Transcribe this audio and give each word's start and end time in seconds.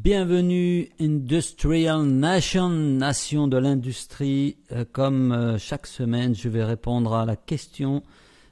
Bienvenue 0.00 0.90
Industrial 1.00 2.04
Nation, 2.04 2.68
nation 2.68 3.48
de 3.48 3.56
l'industrie. 3.56 4.56
Euh, 4.70 4.84
comme 4.92 5.32
euh, 5.32 5.58
chaque 5.58 5.88
semaine, 5.88 6.36
je 6.36 6.48
vais 6.48 6.62
répondre 6.62 7.14
à 7.14 7.26
la 7.26 7.34
question 7.34 8.04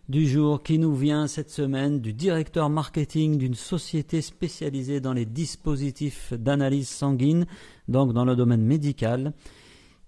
du 0.09 0.27
jour 0.27 0.64
qui 0.64 0.80
nous 0.80 0.96
vient 0.96 1.29
cette 1.29 1.51
semaine 1.51 2.01
du 2.01 2.12
directeur 2.12 2.69
marketing 2.69 3.38
d'une 3.38 3.54
société 3.54 4.22
spécialisée 4.22 5.01
dans 5.01 5.12
les 5.12 5.24
dispositifs 5.24 6.32
d'analyse 6.32 6.88
sanguine, 6.88 7.47
donc 7.87 8.13
dans 8.13 8.24
le 8.24 8.35
domaine 8.35 8.65
médical, 8.65 9.33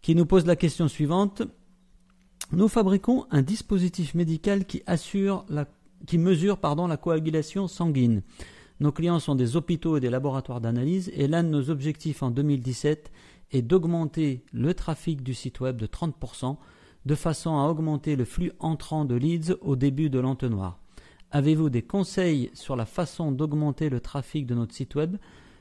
qui 0.03 0.17
nous 0.17 0.27
pose 0.27 0.45
la 0.45 0.57
question 0.57 0.89
suivante. 0.89 1.43
Nous 2.51 2.67
fabriquons 2.67 3.27
un 3.31 3.43
dispositif 3.43 4.17
médical 4.17 4.65
qui 4.65 4.83
assure 4.87 5.45
la, 5.49 5.67
qui 6.05 6.19
mesure 6.19 6.59
pardon, 6.59 6.89
la 6.89 6.97
coagulation 6.97 7.69
sanguine. 7.69 8.23
Nos 8.81 8.93
clients 8.93 9.19
sont 9.19 9.35
des 9.35 9.57
hôpitaux 9.57 9.97
et 9.97 10.01
des 10.01 10.11
laboratoires 10.11 10.61
d'analyse 10.61 11.11
et 11.15 11.27
l'un 11.27 11.43
de 11.43 11.49
nos 11.49 11.71
objectifs 11.71 12.23
en 12.23 12.31
2017 12.31 13.11
est 13.51 13.63
d'augmenter 13.63 14.45
le 14.53 14.75
trafic 14.75 15.23
du 15.23 15.35
site 15.35 15.61
web 15.61 15.77
de 15.77 15.87
30% 15.87 16.57
de 17.05 17.15
façon 17.15 17.57
à 17.59 17.69
augmenter 17.69 18.15
le 18.15 18.25
flux 18.25 18.53
entrant 18.61 19.05
de 19.05 19.15
leads 19.15 19.57
au 19.63 19.77
début 19.77 20.11
de 20.11 20.21
l'entonnoir. 20.21 20.79
Avez-vous 21.31 21.71
des 21.71 21.83
conseils 21.83 22.51
sur 22.55 22.77
la 22.77 22.87
façon 22.87 23.33
d'augmenter 23.33 23.89
le 23.89 24.01
trafic 24.01 24.47
de 24.47 24.55
notre 24.55 24.75
site 24.75 24.95
web 24.95 25.17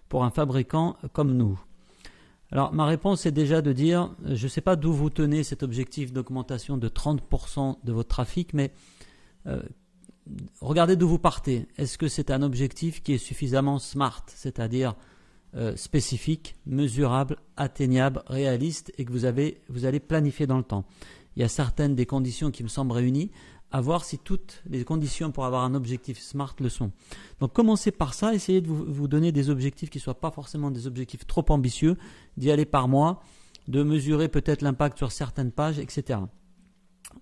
pour 0.09 0.23
un 0.23 0.29
fabricant 0.29 0.97
comme 1.13 1.35
nous? 1.35 1.59
Alors 2.51 2.73
ma 2.73 2.85
réponse 2.85 3.25
est 3.25 3.31
déjà 3.31 3.61
de 3.61 3.73
dire, 3.73 4.13
je 4.25 4.43
ne 4.43 4.49
sais 4.49 4.61
pas 4.61 4.75
d'où 4.75 4.93
vous 4.93 5.09
tenez 5.09 5.43
cet 5.43 5.63
objectif 5.63 6.13
d'augmentation 6.13 6.77
de 6.77 6.87
30% 6.87 7.77
de 7.83 7.91
votre 7.91 8.07
trafic, 8.07 8.53
mais 8.53 8.71
euh, 9.47 9.61
regardez 10.61 10.95
d'où 10.95 11.07
vous 11.07 11.19
partez. 11.19 11.67
Est-ce 11.77 11.97
que 11.97 12.07
c'est 12.07 12.31
un 12.31 12.41
objectif 12.41 13.01
qui 13.01 13.13
est 13.13 13.17
suffisamment 13.17 13.79
smart, 13.79 14.23
c'est-à-dire 14.27 14.95
euh, 15.55 15.75
spécifique, 15.75 16.55
mesurable, 16.65 17.37
atteignable, 17.55 18.23
réaliste 18.27 18.91
et 18.97 19.05
que 19.05 19.11
vous, 19.11 19.25
avez, 19.25 19.61
vous 19.69 19.85
allez 19.85 19.99
planifier 19.99 20.47
dans 20.47 20.57
le 20.57 20.63
temps? 20.63 20.85
Il 21.35 21.41
y 21.41 21.43
a 21.43 21.49
certaines 21.49 21.95
des 21.95 22.05
conditions 22.05 22.51
qui 22.51 22.63
me 22.63 22.67
semblent 22.67 22.93
réunies, 22.93 23.31
à 23.71 23.81
voir 23.81 24.05
si 24.05 24.17
toutes 24.17 24.63
les 24.69 24.83
conditions 24.83 25.31
pour 25.31 25.45
avoir 25.45 25.63
un 25.63 25.75
objectif 25.75 26.19
smart 26.19 26.55
le 26.59 26.69
sont. 26.69 26.91
Donc 27.39 27.53
commencez 27.53 27.91
par 27.91 28.13
ça, 28.13 28.33
essayez 28.33 28.61
de 28.61 28.67
vous, 28.67 28.85
vous 28.87 29.07
donner 29.07 29.31
des 29.31 29.49
objectifs 29.49 29.89
qui 29.89 29.97
ne 29.97 30.03
soient 30.03 30.19
pas 30.19 30.31
forcément 30.31 30.71
des 30.71 30.87
objectifs 30.87 31.27
trop 31.27 31.45
ambitieux, 31.49 31.97
d'y 32.37 32.49
aller 32.49 32.65
par 32.65 32.87
mois, 32.87 33.21
de 33.67 33.83
mesurer 33.83 34.29
peut-être 34.29 34.61
l'impact 34.61 34.97
sur 34.97 35.11
certaines 35.11 35.51
pages, 35.51 35.79
etc. 35.79 36.19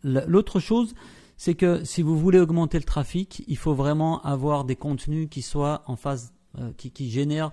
L'autre 0.04 0.60
chose, 0.60 0.94
c'est 1.38 1.56
que 1.56 1.84
si 1.84 2.02
vous 2.02 2.18
voulez 2.18 2.40
augmenter 2.40 2.78
le 2.78 2.84
trafic, 2.84 3.44
il 3.48 3.58
faut 3.58 3.74
vraiment 3.74 4.22
avoir 4.22 4.64
des 4.64 4.76
contenus 4.76 5.28
qui 5.30 5.42
soient 5.42 5.84
en 5.88 5.96
phase, 5.96 6.34
euh, 6.60 6.72
qui, 6.78 7.10
génèrent 7.10 7.52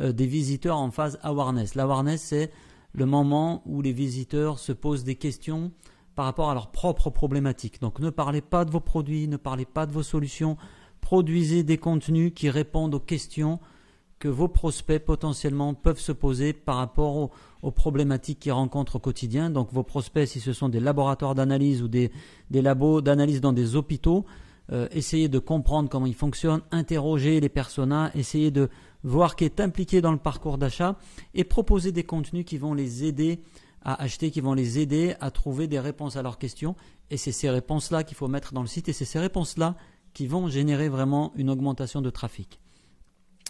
euh, 0.00 0.12
des 0.12 0.26
visiteurs 0.26 0.76
en 0.76 0.90
phase 0.90 1.18
awareness. 1.22 1.74
L'awareness, 1.74 2.22
c'est 2.22 2.50
le 2.92 3.06
moment 3.06 3.62
où 3.64 3.80
les 3.80 3.92
visiteurs 3.92 4.58
se 4.58 4.72
posent 4.72 5.04
des 5.04 5.16
questions 5.16 5.72
par 6.14 6.26
rapport 6.26 6.50
à 6.50 6.54
leurs 6.54 6.70
propres 6.70 7.10
problématiques. 7.10 7.80
Donc 7.80 7.98
ne 8.00 8.10
parlez 8.10 8.42
pas 8.42 8.64
de 8.64 8.70
vos 8.70 8.80
produits, 8.80 9.28
ne 9.28 9.38
parlez 9.38 9.64
pas 9.64 9.86
de 9.86 9.92
vos 9.92 10.02
solutions, 10.02 10.58
produisez 11.00 11.62
des 11.62 11.78
contenus 11.78 12.32
qui 12.34 12.50
répondent 12.50 12.94
aux 12.94 13.00
questions 13.00 13.60
que 14.22 14.28
vos 14.28 14.46
prospects 14.46 15.04
potentiellement 15.04 15.74
peuvent 15.74 15.98
se 15.98 16.12
poser 16.12 16.52
par 16.52 16.76
rapport 16.76 17.32
aux, 17.60 17.70
problématiques 17.72 18.38
qu'ils 18.38 18.52
rencontrent 18.52 18.94
au 18.94 18.98
quotidien. 19.00 19.50
Donc 19.50 19.72
vos 19.72 19.82
prospects, 19.82 20.28
si 20.28 20.38
ce 20.38 20.52
sont 20.52 20.68
des 20.68 20.78
laboratoires 20.78 21.34
d'analyse 21.34 21.82
ou 21.82 21.88
des, 21.88 22.12
labos 22.52 23.00
d'analyse 23.00 23.40
dans 23.40 23.52
des 23.52 23.74
hôpitaux, 23.74 24.24
euh, 24.70 24.86
essayez 24.92 25.28
de 25.28 25.40
comprendre 25.40 25.88
comment 25.88 26.06
ils 26.06 26.14
fonctionnent, 26.14 26.60
interroger 26.70 27.40
les 27.40 27.48
personas, 27.48 28.12
essayez 28.14 28.52
de 28.52 28.68
voir 29.02 29.34
qui 29.34 29.44
est 29.44 29.58
impliqué 29.58 30.00
dans 30.00 30.12
le 30.12 30.18
parcours 30.18 30.56
d'achat 30.56 30.96
et 31.34 31.42
proposer 31.42 31.90
des 31.90 32.04
contenus 32.04 32.44
qui 32.44 32.58
vont 32.58 32.74
les 32.74 33.04
aider 33.04 33.40
à 33.82 34.00
acheter, 34.00 34.30
qui 34.30 34.40
vont 34.40 34.54
les 34.54 34.78
aider 34.78 35.16
à 35.18 35.32
trouver 35.32 35.66
des 35.66 35.80
réponses 35.80 36.14
à 36.14 36.22
leurs 36.22 36.38
questions. 36.38 36.76
Et 37.10 37.16
c'est 37.16 37.32
ces 37.32 37.50
réponses-là 37.50 38.04
qu'il 38.04 38.16
faut 38.16 38.28
mettre 38.28 38.52
dans 38.52 38.62
le 38.62 38.68
site 38.68 38.88
et 38.88 38.92
c'est 38.92 39.04
ces 39.04 39.18
réponses-là 39.18 39.74
qui 40.14 40.28
vont 40.28 40.46
générer 40.46 40.88
vraiment 40.88 41.32
une 41.34 41.50
augmentation 41.50 42.02
de 42.02 42.10
trafic. 42.10 42.61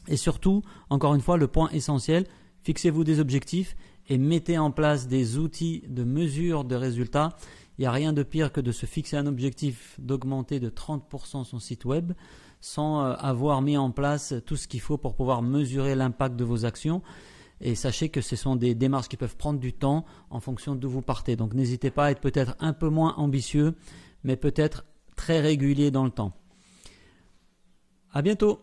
Et 0.08 0.16
surtout, 0.16 0.62
encore 0.90 1.14
une 1.14 1.20
fois, 1.20 1.36
le 1.36 1.48
point 1.48 1.70
essentiel, 1.70 2.26
fixez-vous 2.62 3.04
des 3.04 3.20
objectifs 3.20 3.76
et 4.08 4.18
mettez 4.18 4.58
en 4.58 4.70
place 4.70 5.06
des 5.06 5.38
outils 5.38 5.84
de 5.88 6.04
mesure 6.04 6.64
de 6.64 6.74
résultats. 6.74 7.36
Il 7.78 7.82
n'y 7.82 7.86
a 7.86 7.92
rien 7.92 8.12
de 8.12 8.22
pire 8.22 8.52
que 8.52 8.60
de 8.60 8.72
se 8.72 8.86
fixer 8.86 9.16
un 9.16 9.26
objectif 9.26 9.96
d'augmenter 9.98 10.60
de 10.60 10.68
30% 10.68 11.44
son 11.44 11.58
site 11.58 11.84
web 11.84 12.12
sans 12.60 13.04
euh, 13.04 13.14
avoir 13.14 13.60
mis 13.60 13.76
en 13.76 13.90
place 13.90 14.34
tout 14.46 14.56
ce 14.56 14.68
qu'il 14.68 14.80
faut 14.80 14.98
pour 14.98 15.14
pouvoir 15.14 15.42
mesurer 15.42 15.94
l'impact 15.94 16.36
de 16.36 16.44
vos 16.44 16.64
actions. 16.64 17.02
Et 17.60 17.74
sachez 17.74 18.08
que 18.08 18.20
ce 18.20 18.34
sont 18.36 18.56
des 18.56 18.74
démarches 18.74 19.08
qui 19.08 19.16
peuvent 19.16 19.36
prendre 19.36 19.60
du 19.60 19.72
temps 19.72 20.04
en 20.30 20.40
fonction 20.40 20.74
d'où 20.74 20.88
vous 20.88 21.02
partez. 21.02 21.36
Donc 21.36 21.54
n'hésitez 21.54 21.90
pas 21.90 22.06
à 22.06 22.10
être 22.10 22.20
peut-être 22.20 22.56
un 22.60 22.72
peu 22.72 22.88
moins 22.88 23.14
ambitieux, 23.16 23.74
mais 24.24 24.36
peut-être 24.36 24.84
très 25.16 25.40
régulier 25.40 25.90
dans 25.90 26.04
le 26.04 26.10
temps. 26.10 26.32
À 28.12 28.22
bientôt! 28.22 28.60